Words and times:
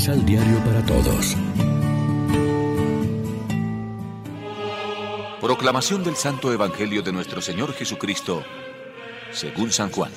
Misal 0.00 0.24
Diario 0.24 0.56
para 0.64 0.80
Todos. 0.86 1.36
Proclamación 5.42 6.02
del 6.02 6.14
Santo 6.14 6.50
Evangelio 6.54 7.02
de 7.02 7.12
nuestro 7.12 7.42
Señor 7.42 7.74
Jesucristo, 7.74 8.42
según 9.30 9.70
San 9.70 9.90
Juan. 9.90 10.10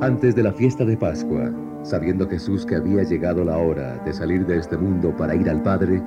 Antes 0.00 0.34
de 0.34 0.42
la 0.42 0.54
fiesta 0.54 0.86
de 0.86 0.96
Pascua, 0.96 1.52
sabiendo 1.82 2.26
Jesús 2.26 2.64
que 2.64 2.76
había 2.76 3.02
llegado 3.02 3.44
la 3.44 3.58
hora 3.58 3.98
de 4.02 4.14
salir 4.14 4.46
de 4.46 4.56
este 4.56 4.78
mundo 4.78 5.14
para 5.14 5.34
ir 5.34 5.50
al 5.50 5.62
Padre, 5.62 6.02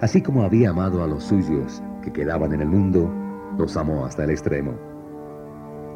así 0.00 0.20
como 0.20 0.42
había 0.42 0.70
amado 0.70 1.04
a 1.04 1.06
los 1.06 1.22
suyos 1.22 1.80
que 2.02 2.12
quedaban 2.12 2.52
en 2.52 2.62
el 2.62 2.68
mundo, 2.68 3.08
los 3.56 3.76
amó 3.76 4.04
hasta 4.04 4.24
el 4.24 4.30
extremo. 4.30 4.87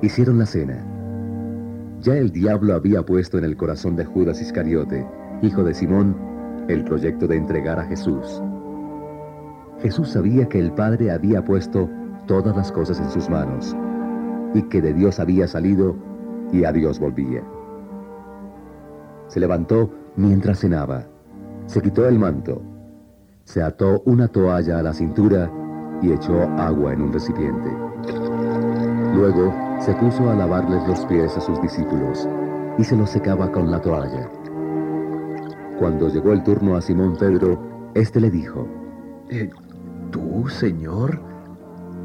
Hicieron 0.03 0.37
la 0.39 0.47
cena. 0.47 0.85
Ya 2.01 2.15
el 2.17 2.33
diablo 2.33 2.75
había 2.75 3.07
puesto 3.07 3.39
en 3.39 3.45
el 3.45 3.57
corazón 3.57 3.95
de 3.95 4.05
Judas 4.05 4.43
Iscariote, 4.43 5.07
hijo 5.43 5.63
de 5.63 5.73
Simón, 5.73 6.17
el 6.67 6.83
proyecto 6.83 7.29
de 7.29 7.37
entregar 7.37 7.79
a 7.79 7.85
Jesús. 7.85 8.43
Jesús 9.81 10.09
sabía 10.09 10.49
que 10.49 10.59
el 10.59 10.73
Padre 10.73 11.13
había 11.13 11.45
puesto 11.45 11.89
todas 12.27 12.57
las 12.57 12.73
cosas 12.73 12.99
en 12.99 13.11
sus 13.11 13.31
manos 13.31 13.77
y 14.55 14.63
que 14.63 14.83
de 14.83 14.93
Dios 14.93 15.21
había 15.21 15.47
salido 15.47 15.97
y 16.53 16.65
a 16.65 16.73
Dios 16.73 16.99
volvía. 16.99 17.45
Se 19.29 19.39
levantó 19.39 19.89
mientras 20.17 20.59
cenaba, 20.59 21.07
se 21.67 21.81
quitó 21.81 22.09
el 22.09 22.19
manto, 22.19 22.61
se 23.45 23.63
ató 23.63 24.03
una 24.05 24.27
toalla 24.27 24.81
a 24.81 24.83
la 24.83 24.95
cintura 24.95 25.49
y 26.03 26.11
echó 26.11 26.43
agua 26.59 26.93
en 26.93 27.03
un 27.03 27.13
recipiente. 27.13 27.71
Luego 29.15 29.72
se 29.85 29.93
puso 29.95 30.31
a 30.31 30.35
lavarles 30.37 30.87
los 30.87 31.05
pies 31.07 31.37
a 31.37 31.41
sus 31.41 31.61
discípulos 31.61 32.29
y 32.79 32.85
se 32.85 32.97
los 32.97 33.11
secaba 33.11 33.51
con 33.51 33.69
la 33.69 33.81
toalla. 33.81 34.31
Cuando 35.79 36.09
llegó 36.09 36.33
el 36.33 36.45
turno 36.45 36.77
a 36.77 36.81
Simón 36.81 37.17
Pedro, 37.17 37.91
éste 37.95 38.21
le 38.21 38.31
dijo, 38.31 38.69
eh, 39.29 39.51
¿Tú, 40.13 40.49
Señor, 40.49 41.21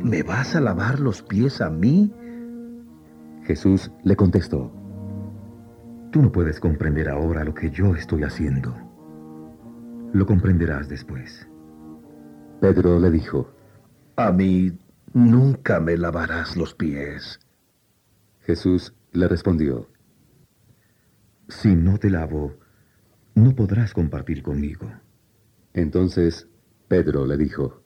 me 0.02 0.24
vas 0.24 0.56
a 0.56 0.62
lavar 0.62 1.00
los 1.00 1.22
pies 1.22 1.62
a 1.62 1.70
mí? 1.70 2.12
Jesús 3.44 3.92
le 4.04 4.16
contestó, 4.16 4.72
Tú 6.12 6.24
no 6.24 6.32
puedes 6.32 6.60
comprender 6.60 7.10
ahora 7.10 7.44
lo 7.44 7.54
que 7.54 7.70
yo 7.70 7.96
estoy 7.96 8.24
haciendo. 8.24 8.76
Lo 10.14 10.26
comprenderás 10.26 10.90
después. 10.90 11.48
Pedro 12.60 13.00
le 13.00 13.12
dijo, 13.12 13.52
A 14.16 14.32
mí 14.32 14.72
nunca 15.14 15.80
me 15.80 15.96
lavarás 15.96 16.58
los 16.58 16.74
pies. 16.74 17.40
Jesús 18.48 18.94
le 19.12 19.28
respondió, 19.28 19.90
Si 21.50 21.76
no 21.76 21.98
te 21.98 22.10
lavo, 22.10 22.56
no 23.36 23.54
podrás 23.54 23.94
compartir 23.94 24.42
conmigo. 24.42 24.90
Entonces 25.74 26.48
Pedro 26.88 27.26
le 27.26 27.36
dijo, 27.36 27.84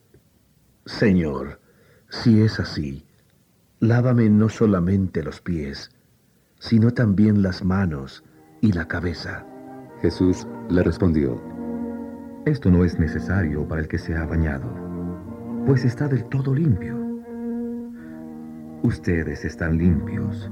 Señor, 0.86 1.60
si 2.08 2.42
es 2.42 2.60
así, 2.60 3.04
lávame 3.80 4.30
no 4.30 4.48
solamente 4.48 5.24
los 5.24 5.40
pies, 5.40 5.90
sino 6.60 6.92
también 6.92 7.42
las 7.42 7.64
manos 7.64 8.22
y 8.60 8.70
la 8.70 8.86
cabeza. 8.86 9.44
Jesús 10.00 10.46
le 10.70 10.84
respondió, 10.84 11.42
Esto 12.46 12.70
no 12.70 12.84
es 12.84 13.00
necesario 13.00 13.66
para 13.66 13.80
el 13.80 13.88
que 13.88 13.98
se 13.98 14.14
ha 14.14 14.26
bañado, 14.26 14.72
pues 15.66 15.84
está 15.84 16.06
del 16.06 16.24
todo 16.28 16.54
limpio. 16.54 17.01
Ustedes 18.82 19.44
están 19.44 19.78
limpios, 19.78 20.50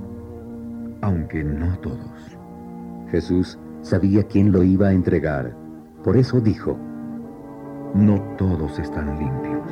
aunque 1.00 1.42
no 1.42 1.76
todos. 1.80 2.38
Jesús 3.10 3.58
sabía 3.82 4.22
quién 4.22 4.52
lo 4.52 4.62
iba 4.62 4.86
a 4.86 4.92
entregar, 4.92 5.52
por 6.04 6.16
eso 6.16 6.40
dijo, 6.40 6.78
No 7.92 8.20
todos 8.38 8.78
están 8.78 9.18
limpios. 9.18 9.68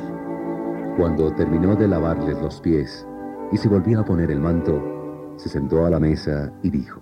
Cuando 0.97 1.33
terminó 1.35 1.77
de 1.77 1.87
lavarles 1.87 2.37
los 2.41 2.59
pies 2.59 3.07
y 3.53 3.57
se 3.57 3.69
volvió 3.69 4.01
a 4.01 4.05
poner 4.05 4.29
el 4.29 4.41
manto, 4.41 5.33
se 5.37 5.47
sentó 5.47 5.85
a 5.85 5.89
la 5.89 6.01
mesa 6.01 6.51
y 6.61 6.69
dijo, 6.69 6.99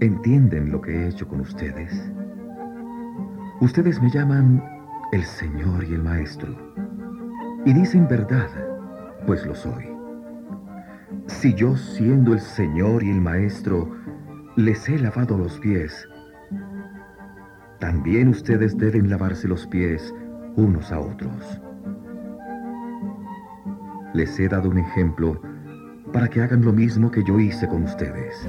¿Entienden 0.00 0.72
lo 0.72 0.80
que 0.80 0.90
he 0.90 1.08
hecho 1.08 1.28
con 1.28 1.40
ustedes? 1.40 2.10
Ustedes 3.60 4.00
me 4.00 4.10
llaman 4.10 4.64
el 5.12 5.22
Señor 5.22 5.84
y 5.84 5.92
el 5.92 6.02
Maestro, 6.02 6.56
y 7.66 7.74
dicen 7.74 8.08
verdad, 8.08 8.71
pues 9.26 9.44
lo 9.46 9.54
soy. 9.54 9.88
Si 11.26 11.54
yo, 11.54 11.76
siendo 11.76 12.32
el 12.32 12.40
Señor 12.40 13.02
y 13.02 13.10
el 13.10 13.20
Maestro, 13.20 13.90
les 14.56 14.88
he 14.88 14.98
lavado 14.98 15.38
los 15.38 15.58
pies, 15.58 16.08
también 17.78 18.28
ustedes 18.28 18.76
deben 18.76 19.10
lavarse 19.10 19.48
los 19.48 19.66
pies 19.66 20.14
unos 20.56 20.92
a 20.92 21.00
otros. 21.00 21.60
Les 24.14 24.38
he 24.38 24.48
dado 24.48 24.68
un 24.68 24.78
ejemplo 24.78 25.40
para 26.12 26.28
que 26.28 26.42
hagan 26.42 26.64
lo 26.64 26.72
mismo 26.72 27.10
que 27.10 27.24
yo 27.24 27.40
hice 27.40 27.66
con 27.66 27.84
ustedes. 27.84 28.46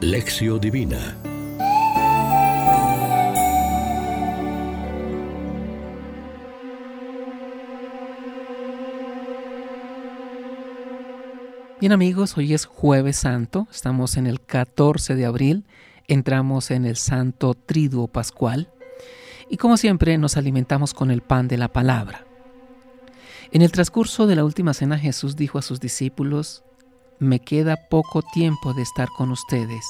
Lección 0.00 0.60
Divina 0.60 1.16
Bien 11.86 11.92
amigos, 11.92 12.36
hoy 12.36 12.52
es 12.52 12.66
jueves 12.66 13.16
santo, 13.16 13.68
estamos 13.70 14.16
en 14.16 14.26
el 14.26 14.40
14 14.40 15.14
de 15.14 15.24
abril, 15.24 15.64
entramos 16.08 16.72
en 16.72 16.84
el 16.84 16.96
santo 16.96 17.54
triduo 17.54 18.08
pascual 18.08 18.68
y 19.48 19.56
como 19.56 19.76
siempre 19.76 20.18
nos 20.18 20.36
alimentamos 20.36 20.94
con 20.94 21.12
el 21.12 21.20
pan 21.22 21.46
de 21.46 21.58
la 21.58 21.68
palabra. 21.68 22.26
En 23.52 23.62
el 23.62 23.70
transcurso 23.70 24.26
de 24.26 24.34
la 24.34 24.44
última 24.44 24.74
cena 24.74 24.98
Jesús 24.98 25.36
dijo 25.36 25.58
a 25.58 25.62
sus 25.62 25.78
discípulos, 25.78 26.64
me 27.20 27.38
queda 27.38 27.76
poco 27.88 28.20
tiempo 28.20 28.74
de 28.74 28.82
estar 28.82 29.06
con 29.16 29.30
ustedes. 29.30 29.84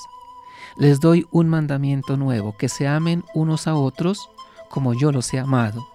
Les 0.76 1.00
doy 1.00 1.24
un 1.30 1.48
mandamiento 1.48 2.18
nuevo, 2.18 2.58
que 2.58 2.68
se 2.68 2.86
amen 2.86 3.24
unos 3.32 3.66
a 3.66 3.74
otros 3.74 4.28
como 4.68 4.92
yo 4.92 5.12
los 5.12 5.32
he 5.32 5.38
amado. 5.38 5.88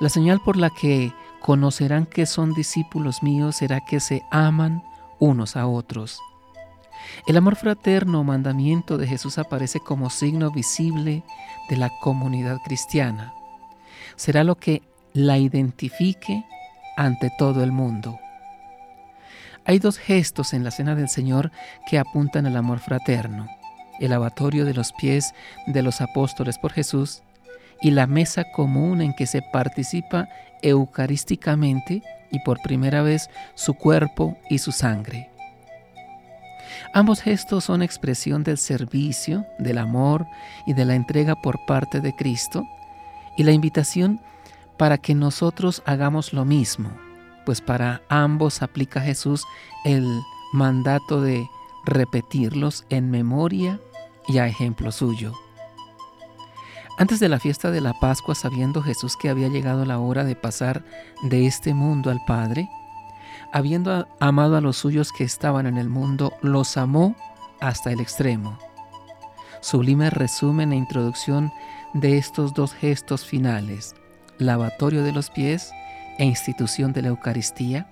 La 0.00 0.10
señal 0.10 0.42
por 0.44 0.58
la 0.58 0.68
que 0.68 1.14
conocerán 1.40 2.04
que 2.04 2.26
son 2.26 2.52
discípulos 2.52 3.22
míos 3.22 3.56
será 3.56 3.80
que 3.86 4.00
se 4.00 4.22
aman 4.30 4.82
unos 5.18 5.56
a 5.56 5.66
otros. 5.66 6.20
El 7.26 7.36
amor 7.36 7.56
fraterno 7.56 8.24
mandamiento 8.24 8.98
de 8.98 9.06
Jesús 9.06 9.38
aparece 9.38 9.80
como 9.80 10.10
signo 10.10 10.50
visible 10.50 11.22
de 11.68 11.76
la 11.76 11.90
comunidad 12.00 12.58
cristiana. 12.64 13.32
Será 14.16 14.44
lo 14.44 14.56
que 14.56 14.82
la 15.12 15.38
identifique 15.38 16.44
ante 16.96 17.30
todo 17.38 17.62
el 17.62 17.72
mundo. 17.72 18.18
Hay 19.64 19.78
dos 19.78 19.98
gestos 19.98 20.54
en 20.54 20.64
la 20.64 20.70
cena 20.70 20.94
del 20.94 21.08
Señor 21.08 21.52
que 21.88 21.98
apuntan 21.98 22.46
al 22.46 22.56
amor 22.56 22.78
fraterno. 22.78 23.46
El 24.00 24.10
lavatorio 24.10 24.64
de 24.64 24.74
los 24.74 24.92
pies 24.92 25.34
de 25.66 25.82
los 25.82 26.00
apóstoles 26.00 26.58
por 26.58 26.72
Jesús 26.72 27.22
y 27.80 27.90
la 27.90 28.06
mesa 28.06 28.44
común 28.52 29.02
en 29.02 29.14
que 29.14 29.26
se 29.26 29.42
participa 29.42 30.28
eucarísticamente 30.62 32.02
y 32.30 32.40
por 32.40 32.60
primera 32.62 33.02
vez 33.02 33.28
su 33.54 33.74
cuerpo 33.74 34.36
y 34.48 34.58
su 34.58 34.72
sangre. 34.72 35.30
Ambos 36.94 37.20
gestos 37.20 37.64
son 37.64 37.82
expresión 37.82 38.44
del 38.44 38.58
servicio, 38.58 39.46
del 39.58 39.78
amor 39.78 40.26
y 40.66 40.72
de 40.74 40.84
la 40.84 40.94
entrega 40.94 41.34
por 41.36 41.64
parte 41.66 42.00
de 42.00 42.14
Cristo 42.14 42.64
y 43.36 43.42
la 43.42 43.52
invitación 43.52 44.20
para 44.76 44.98
que 44.98 45.14
nosotros 45.14 45.82
hagamos 45.86 46.32
lo 46.32 46.44
mismo, 46.44 46.90
pues 47.44 47.60
para 47.60 48.02
ambos 48.08 48.62
aplica 48.62 49.00
Jesús 49.00 49.44
el 49.84 50.06
mandato 50.52 51.20
de 51.20 51.46
repetirlos 51.84 52.84
en 52.90 53.10
memoria 53.10 53.80
y 54.26 54.38
a 54.38 54.46
ejemplo 54.46 54.92
suyo. 54.92 55.34
Antes 56.98 57.20
de 57.20 57.28
la 57.28 57.38
fiesta 57.38 57.70
de 57.70 57.80
la 57.80 57.94
Pascua, 57.94 58.34
sabiendo 58.34 58.82
Jesús 58.82 59.16
que 59.16 59.28
había 59.28 59.46
llegado 59.46 59.84
la 59.84 60.00
hora 60.00 60.24
de 60.24 60.34
pasar 60.34 60.84
de 61.22 61.46
este 61.46 61.72
mundo 61.72 62.10
al 62.10 62.20
Padre, 62.26 62.68
habiendo 63.52 64.08
amado 64.18 64.56
a 64.56 64.60
los 64.60 64.78
suyos 64.78 65.12
que 65.12 65.22
estaban 65.22 65.68
en 65.68 65.78
el 65.78 65.88
mundo, 65.88 66.32
los 66.42 66.76
amó 66.76 67.14
hasta 67.60 67.92
el 67.92 68.00
extremo. 68.00 68.58
Sublime 69.60 70.10
resumen 70.10 70.72
e 70.72 70.76
introducción 70.76 71.52
de 71.94 72.18
estos 72.18 72.52
dos 72.52 72.74
gestos 72.74 73.24
finales, 73.24 73.94
lavatorio 74.38 75.04
de 75.04 75.12
los 75.12 75.30
pies 75.30 75.70
e 76.18 76.24
institución 76.24 76.92
de 76.92 77.02
la 77.02 77.08
Eucaristía, 77.08 77.86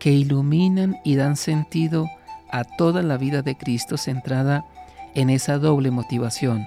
que 0.00 0.10
iluminan 0.10 0.96
y 1.04 1.14
dan 1.14 1.36
sentido 1.36 2.08
a 2.50 2.64
toda 2.64 3.04
la 3.04 3.18
vida 3.18 3.42
de 3.42 3.56
Cristo 3.56 3.96
centrada 3.96 4.64
en 5.14 5.30
esa 5.30 5.58
doble 5.58 5.92
motivación, 5.92 6.66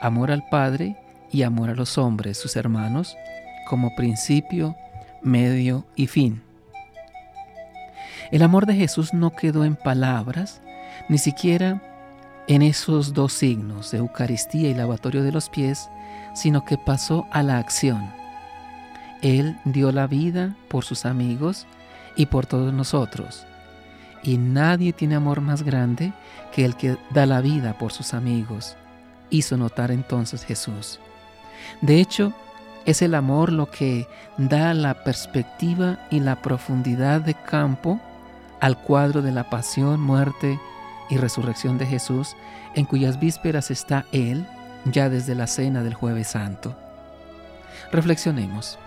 amor 0.00 0.30
al 0.30 0.48
Padre 0.48 0.96
y 1.30 1.42
amor 1.42 1.70
a 1.70 1.74
los 1.74 1.98
hombres, 1.98 2.38
sus 2.38 2.56
hermanos, 2.56 3.16
como 3.68 3.94
principio, 3.94 4.76
medio 5.22 5.84
y 5.96 6.06
fin. 6.06 6.42
El 8.30 8.42
amor 8.42 8.66
de 8.66 8.74
Jesús 8.74 9.14
no 9.14 9.34
quedó 9.34 9.64
en 9.64 9.76
palabras, 9.76 10.60
ni 11.08 11.18
siquiera 11.18 11.82
en 12.46 12.62
esos 12.62 13.14
dos 13.14 13.32
signos, 13.32 13.92
Eucaristía 13.94 14.70
y 14.70 14.74
lavatorio 14.74 15.22
de 15.22 15.32
los 15.32 15.48
pies, 15.48 15.88
sino 16.34 16.64
que 16.64 16.78
pasó 16.78 17.26
a 17.30 17.42
la 17.42 17.58
acción. 17.58 18.10
Él 19.22 19.58
dio 19.64 19.92
la 19.92 20.06
vida 20.06 20.56
por 20.68 20.84
sus 20.84 21.04
amigos 21.04 21.66
y 22.16 22.26
por 22.26 22.46
todos 22.46 22.72
nosotros. 22.72 23.46
Y 24.22 24.38
nadie 24.38 24.92
tiene 24.92 25.14
amor 25.14 25.40
más 25.40 25.62
grande 25.62 26.12
que 26.52 26.64
el 26.64 26.76
que 26.76 26.96
da 27.10 27.26
la 27.26 27.40
vida 27.40 27.76
por 27.78 27.92
sus 27.92 28.14
amigos, 28.14 28.76
hizo 29.30 29.56
notar 29.56 29.90
entonces 29.90 30.44
Jesús. 30.44 31.00
De 31.80 32.00
hecho, 32.00 32.32
es 32.86 33.02
el 33.02 33.14
amor 33.14 33.52
lo 33.52 33.70
que 33.70 34.06
da 34.38 34.72
la 34.74 35.04
perspectiva 35.04 35.98
y 36.10 36.20
la 36.20 36.40
profundidad 36.40 37.20
de 37.20 37.34
campo 37.34 38.00
al 38.60 38.80
cuadro 38.80 39.22
de 39.22 39.32
la 39.32 39.50
pasión, 39.50 40.00
muerte 40.00 40.58
y 41.10 41.16
resurrección 41.16 41.78
de 41.78 41.86
Jesús, 41.86 42.34
en 42.74 42.84
cuyas 42.84 43.20
vísperas 43.20 43.70
está 43.70 44.06
Él 44.12 44.46
ya 44.84 45.08
desde 45.08 45.34
la 45.34 45.46
cena 45.46 45.82
del 45.82 45.94
jueves 45.94 46.28
santo. 46.28 46.76
Reflexionemos. 47.92 48.78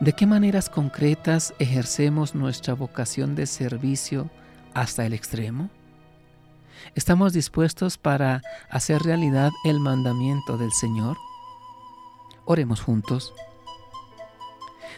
¿De 0.00 0.12
qué 0.12 0.26
maneras 0.26 0.68
concretas 0.70 1.54
ejercemos 1.58 2.34
nuestra 2.34 2.74
vocación 2.74 3.34
de 3.34 3.46
servicio 3.46 4.30
hasta 4.74 5.04
el 5.04 5.12
extremo? 5.12 5.68
¿Estamos 6.94 7.32
dispuestos 7.32 7.98
para 7.98 8.42
hacer 8.70 9.02
realidad 9.02 9.50
el 9.64 9.80
mandamiento 9.80 10.58
del 10.58 10.72
Señor? 10.72 11.16
Oremos 12.44 12.80
juntos. 12.80 13.32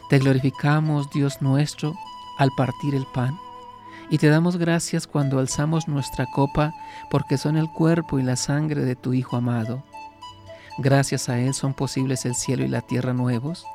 Te 0.09 0.19
glorificamos, 0.19 1.11
Dios 1.11 1.41
nuestro, 1.41 1.95
al 2.39 2.51
partir 2.57 2.95
el 2.95 3.07
pan, 3.07 3.39
y 4.11 4.19
te 4.19 4.29
damos 4.29 4.57
gracias 4.57 5.07
cuando 5.07 5.39
alzamos 5.39 5.89
nuestra 5.89 6.27
copa, 6.27 6.73
porque 7.11 7.39
son 7.39 7.57
el 7.57 7.71
cuerpo 7.71 8.19
y 8.19 8.23
la 8.23 8.37
sangre 8.37 8.85
de 8.85 8.97
tu 8.97 9.15
Hijo 9.15 9.37
amado. 9.37 9.83
Gracias 10.79 11.29
a 11.29 11.39
Él 11.39 11.55
son 11.55 11.75
posibles 11.75 12.25
el 12.25 12.35
cielo 12.35 12.65
y 12.65 12.69
la 12.69 12.81
tierra 12.81 13.13
nuevos, 13.13 13.67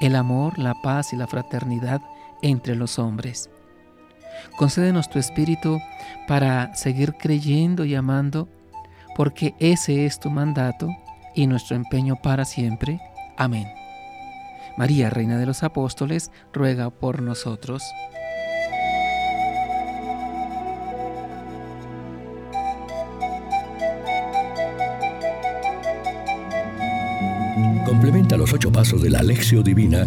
el 0.00 0.16
amor, 0.16 0.58
la 0.58 0.74
paz 0.82 1.12
y 1.12 1.16
la 1.16 1.26
fraternidad 1.26 2.00
entre 2.42 2.74
los 2.74 2.98
hombres. 2.98 3.50
Concédenos 4.56 5.08
tu 5.08 5.18
espíritu 5.18 5.80
para 6.26 6.74
seguir 6.74 7.14
creyendo 7.14 7.84
y 7.84 7.94
amando, 7.94 8.48
porque 9.16 9.54
ese 9.58 10.06
es 10.06 10.20
tu 10.20 10.30
mandato 10.30 10.88
y 11.34 11.46
nuestro 11.46 11.76
empeño 11.76 12.16
para 12.16 12.44
siempre. 12.44 13.00
Amén. 13.36 13.68
María, 14.76 15.10
Reina 15.10 15.38
de 15.38 15.46
los 15.46 15.62
Apóstoles, 15.62 16.30
ruega 16.52 16.90
por 16.90 17.22
nosotros. 17.22 17.82
Complementa 27.84 28.36
los 28.36 28.52
ocho 28.52 28.72
pasos 28.72 29.02
de 29.02 29.10
la 29.10 29.18
Alexio 29.18 29.62
Divina 29.62 30.06